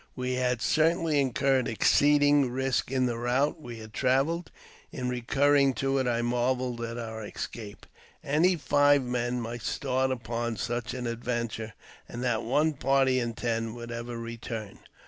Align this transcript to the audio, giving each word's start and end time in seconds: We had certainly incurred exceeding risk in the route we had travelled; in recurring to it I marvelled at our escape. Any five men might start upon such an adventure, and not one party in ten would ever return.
We 0.15 0.33
had 0.33 0.63
certainly 0.63 1.21
incurred 1.21 1.67
exceeding 1.67 2.49
risk 2.49 2.91
in 2.91 3.05
the 3.05 3.19
route 3.19 3.61
we 3.61 3.77
had 3.77 3.93
travelled; 3.93 4.49
in 4.91 5.09
recurring 5.09 5.75
to 5.75 5.99
it 5.99 6.07
I 6.07 6.23
marvelled 6.23 6.81
at 6.81 6.97
our 6.97 7.23
escape. 7.23 7.85
Any 8.23 8.55
five 8.55 9.03
men 9.03 9.39
might 9.39 9.61
start 9.61 10.09
upon 10.11 10.57
such 10.57 10.95
an 10.95 11.05
adventure, 11.05 11.75
and 12.09 12.23
not 12.23 12.43
one 12.43 12.73
party 12.73 13.19
in 13.19 13.35
ten 13.35 13.75
would 13.75 13.91
ever 13.91 14.17
return. 14.17 14.79